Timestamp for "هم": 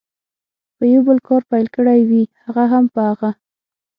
2.73-2.85